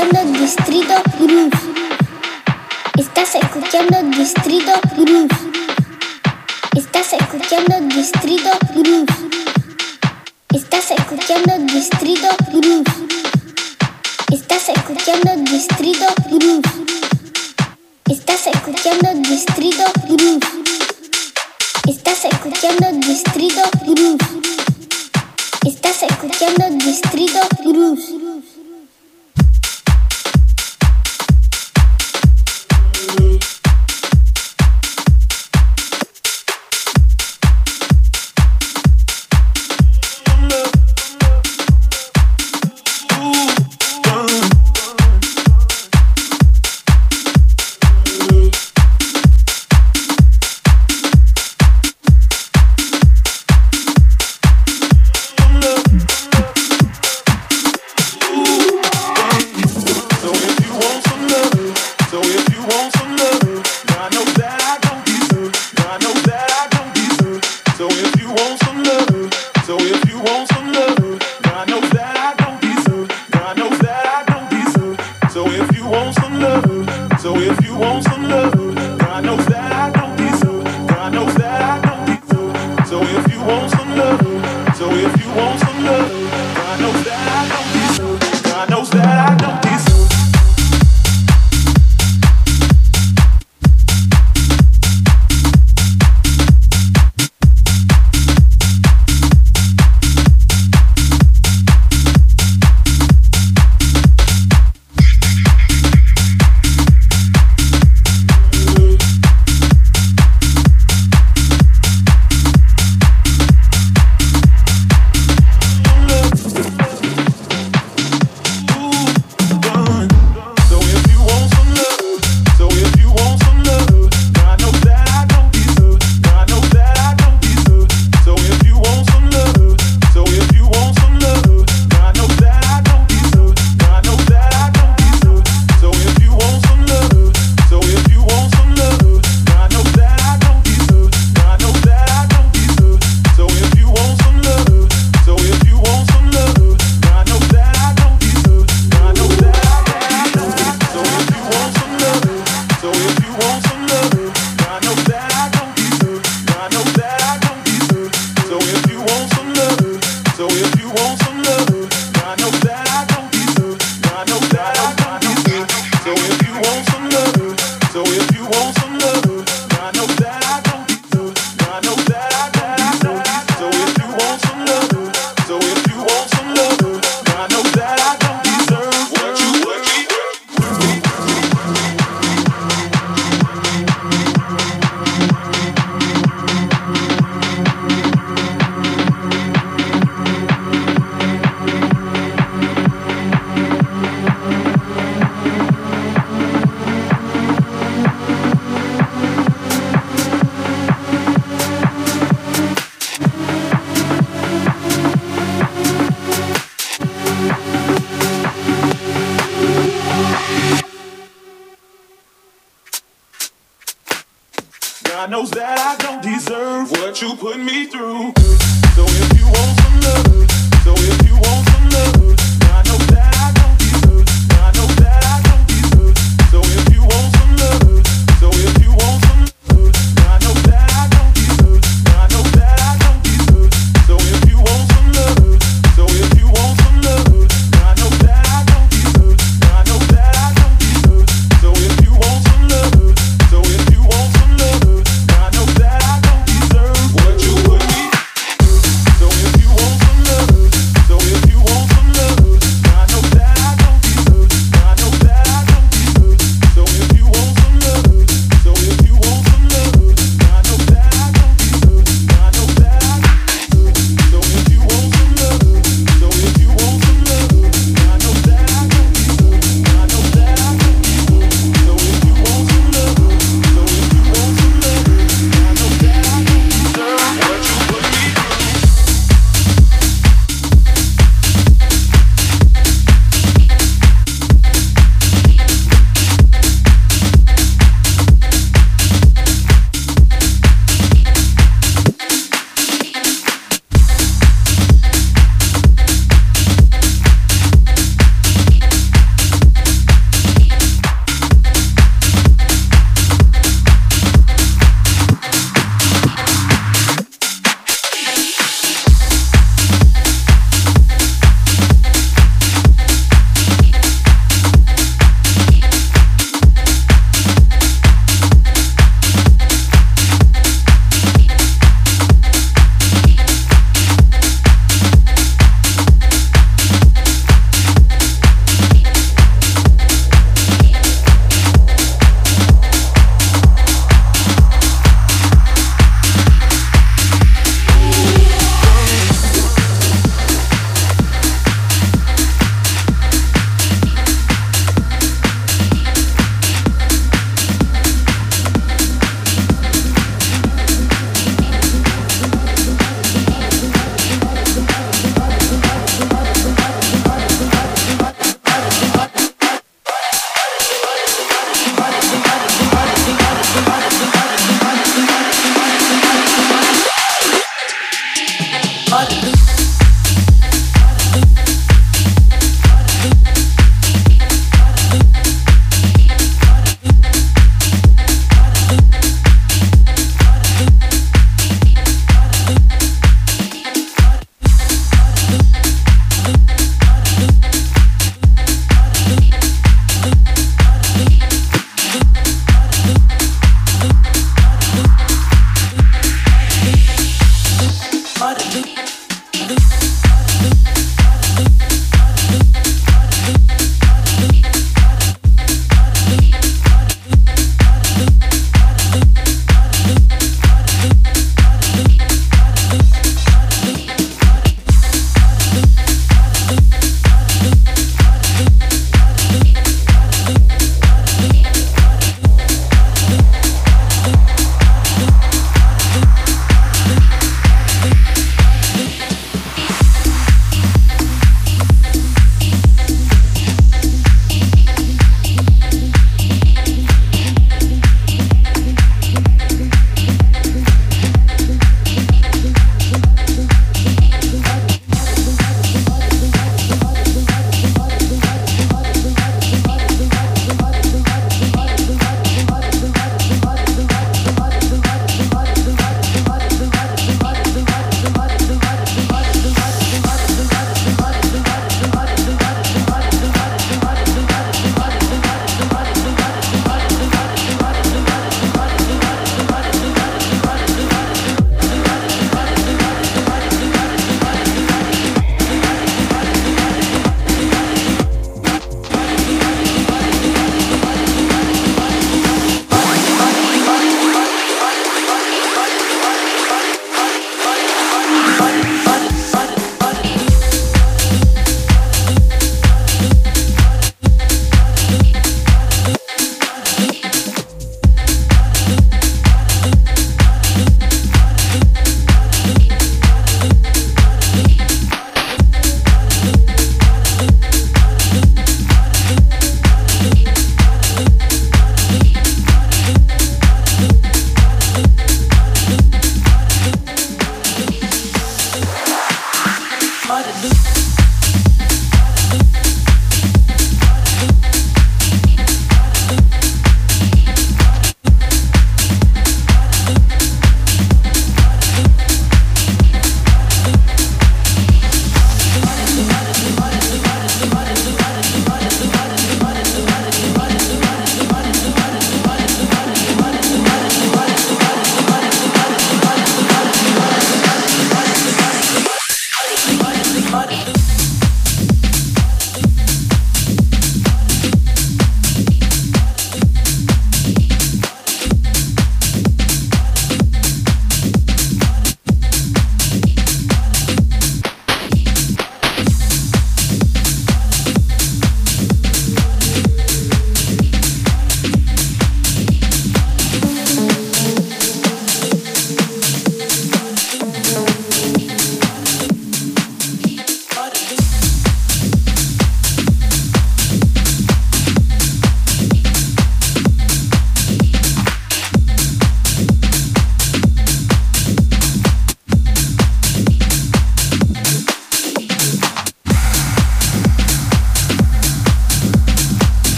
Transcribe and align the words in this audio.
escuchando 0.00 0.38
Distrito 0.38 0.94
Groove. 1.18 1.50
Estás 2.98 3.34
escuchando 3.34 4.02
Distrito 4.16 4.72
Groove. 4.96 5.28
Estás 6.74 7.12
escuchando 7.12 7.80
Distrito 7.94 8.50
Groove. 8.74 9.06
Estás 10.54 10.90
escuchando 10.92 11.58
Distrito 11.72 12.28
Groove. 12.50 12.84
Estás 14.32 14.68
escuchando 14.70 15.36
Distrito 15.50 16.06
Groove. 16.30 16.62
Estás 18.10 18.46
escuchando 18.46 19.14
Distrito 19.28 19.84
Groove. 20.08 20.40
Estás 21.86 22.24
escuchando 22.24 22.92
Distrito 23.06 23.62
Groove. 23.84 24.18
Estás 25.66 26.02
escuchando 26.02 26.70
Distrito 26.84 27.40
Groove. 27.64 28.19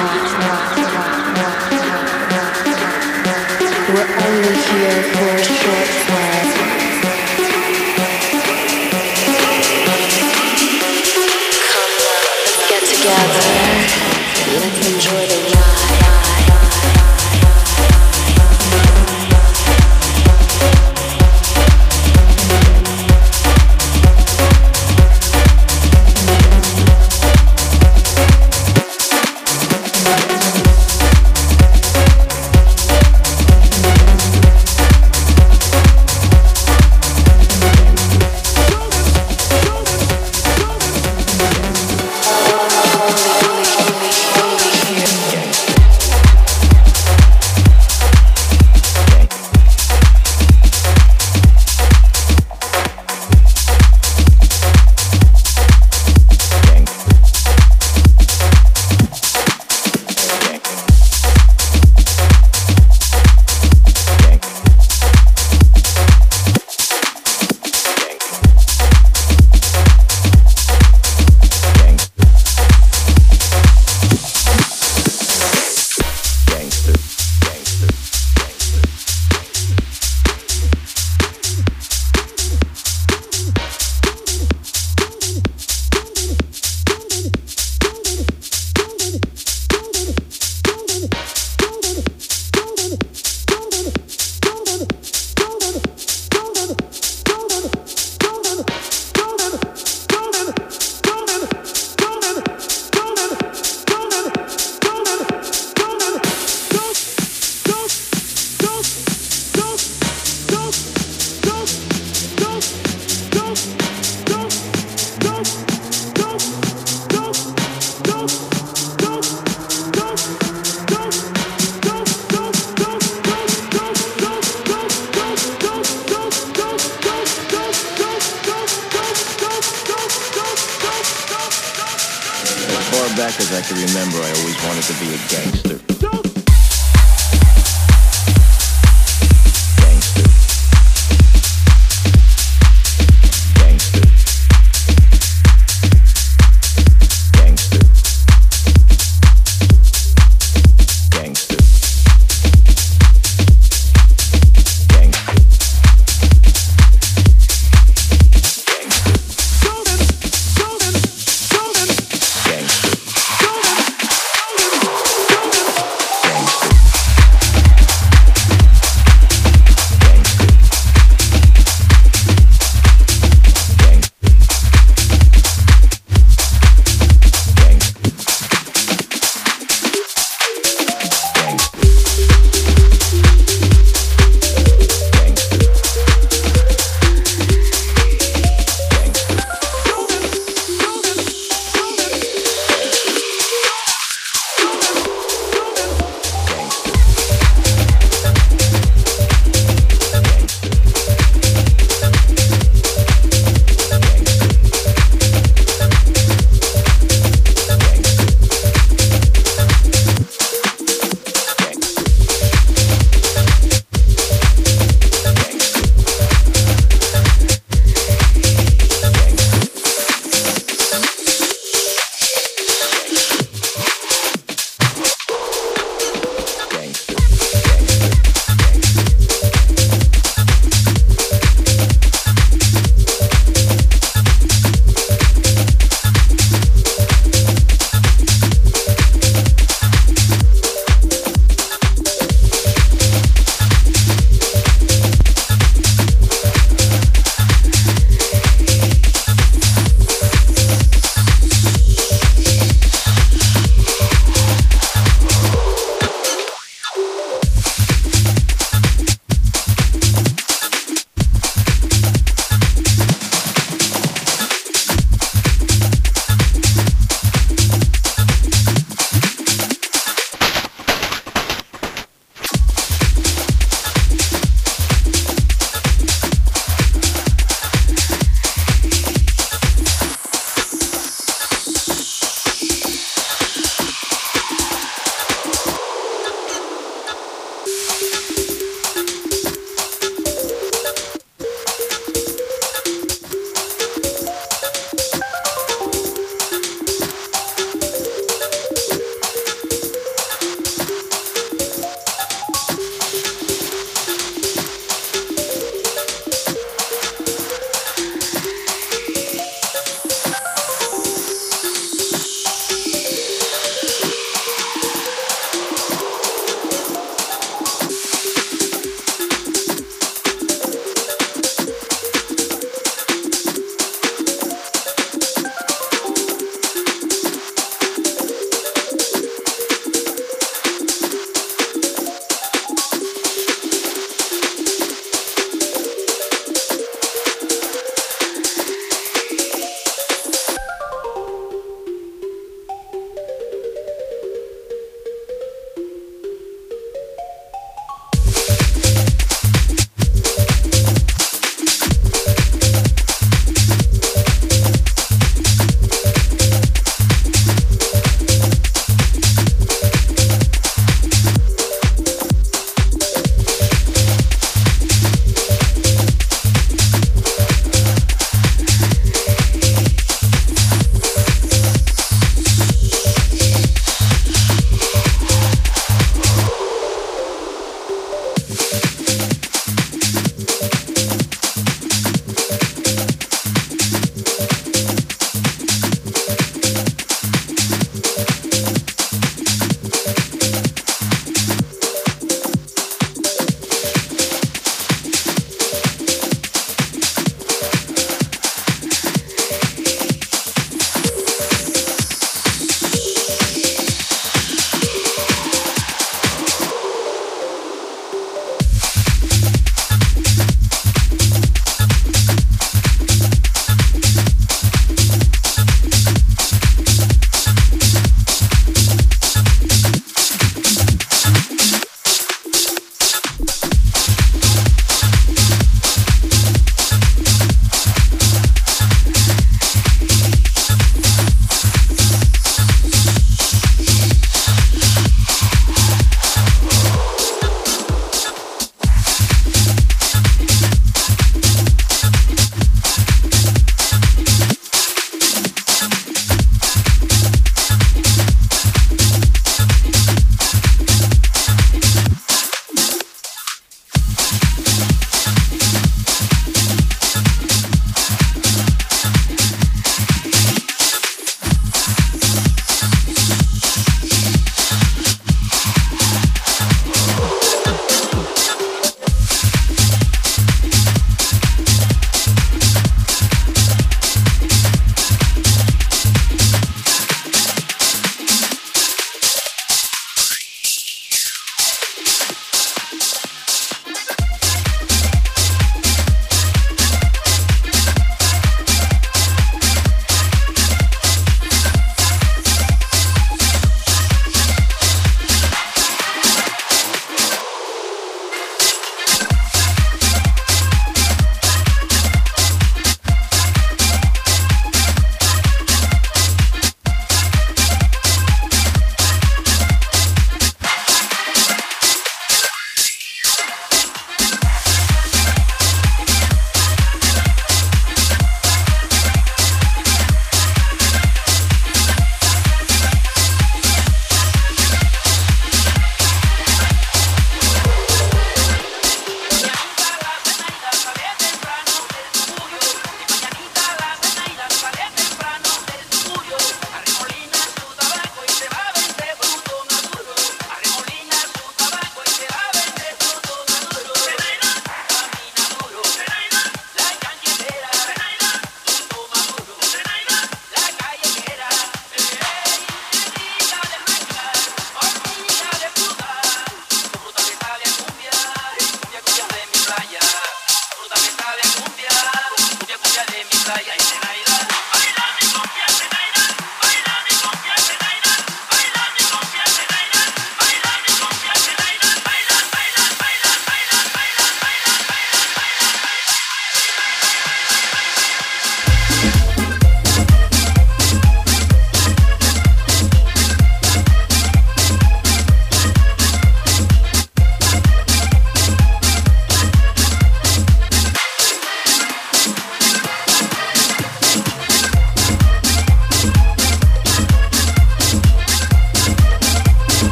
좋아 0.00 0.79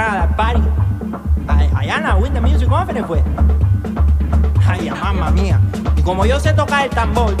entrada 0.00 0.28
party. 0.36 0.62
Allá 1.76 1.96
en 1.96 2.02
la 2.02 2.16
Winter 2.16 2.42
Music 2.42 2.68
Conference 2.68 3.06
fue. 3.06 3.22
Ay, 4.66 4.90
mamá 4.90 5.30
mía. 5.30 5.60
Y 5.96 6.02
como 6.02 6.24
yo 6.24 6.40
sé 6.40 6.52
tocar 6.52 6.84
el 6.84 6.90
tambor, 6.90 7.34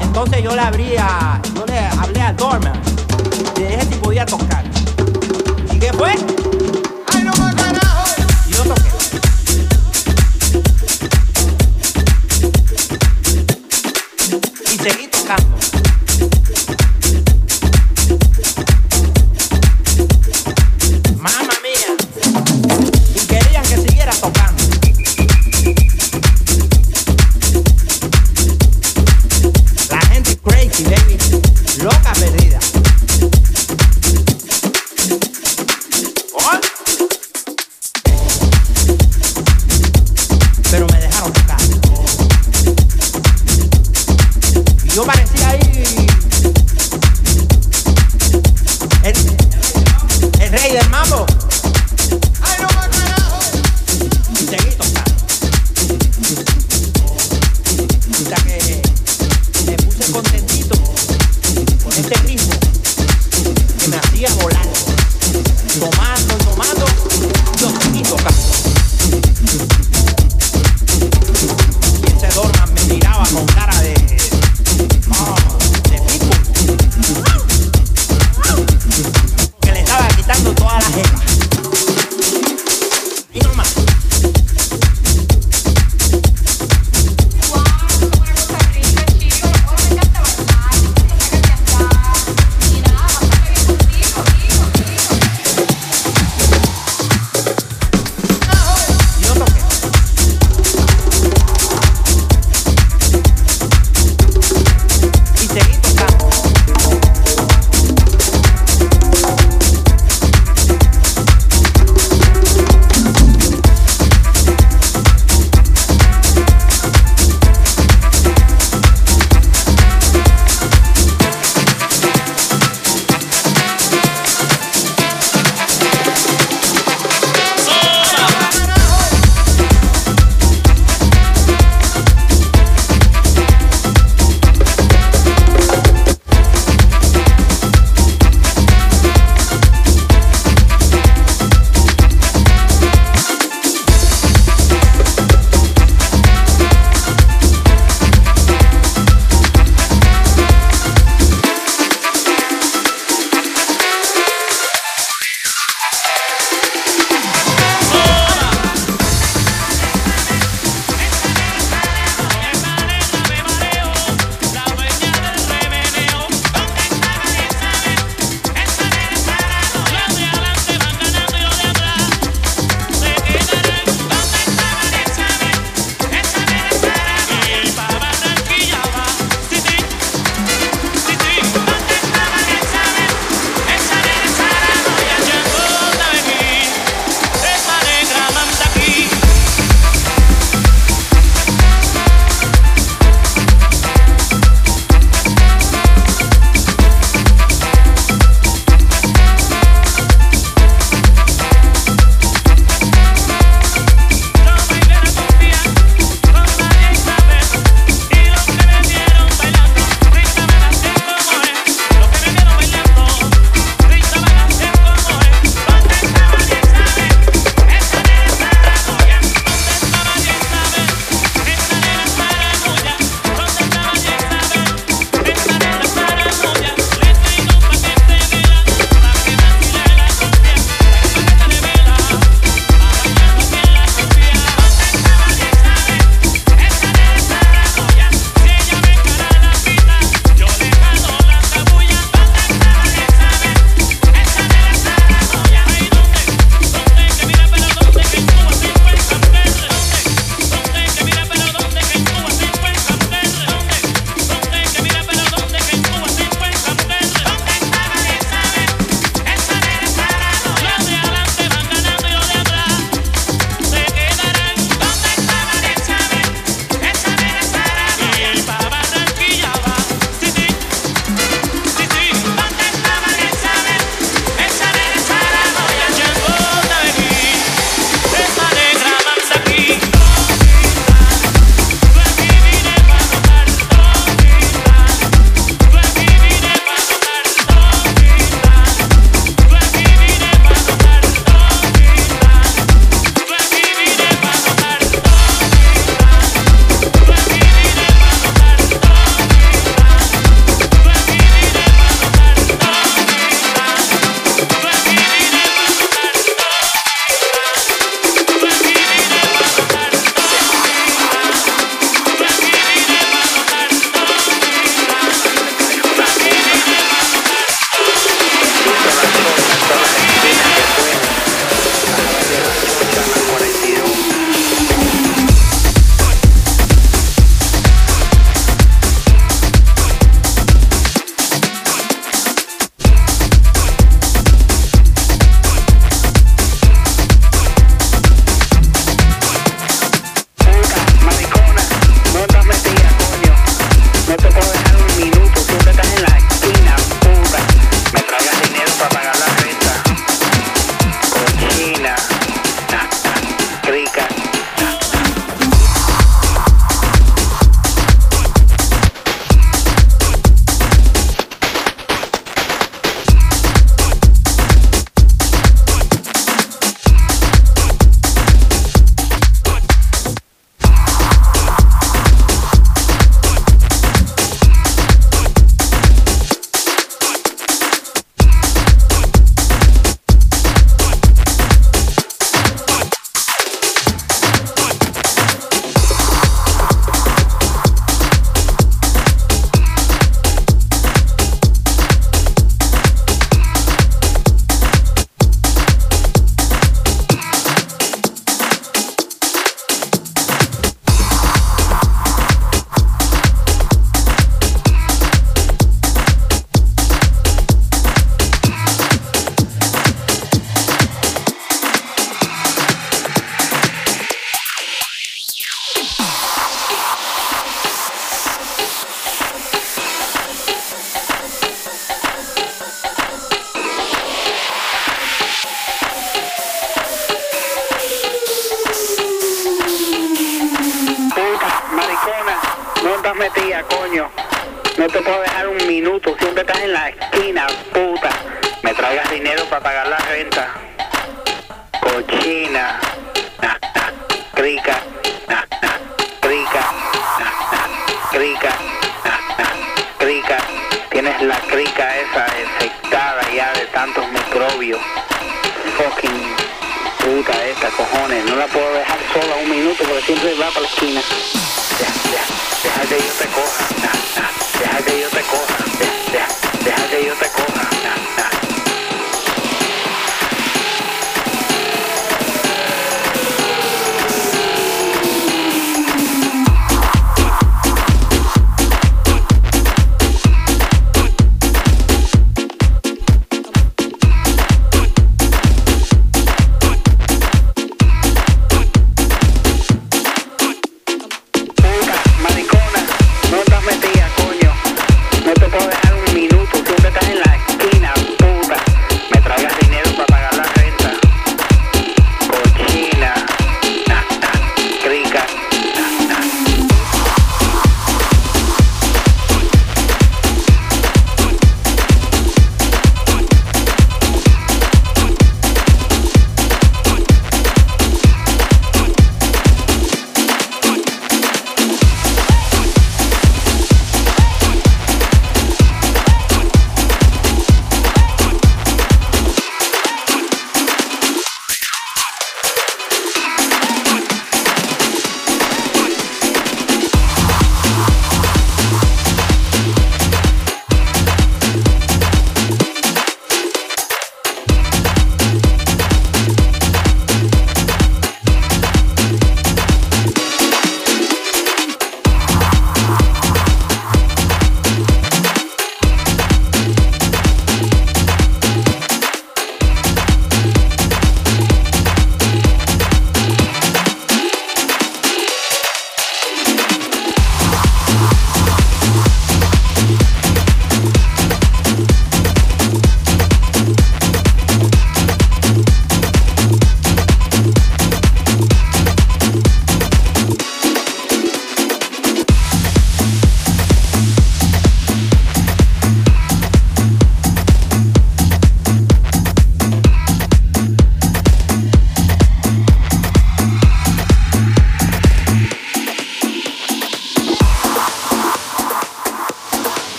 entonces 0.00 0.42
yo 0.42 0.54
le 0.54 0.60
abrí 0.60 0.96
a, 0.96 1.40
yo 1.54 1.66
le 1.66 1.78
hablé 1.78 2.20
al 2.20 2.36
dormer. 2.36 2.72
Le 3.56 3.68
dije 3.68 3.82
si 3.82 3.94
podía 3.96 4.26
tocar. 4.26 4.64
¿Y 5.72 5.78
qué 5.78 5.92
fue? 5.92 6.14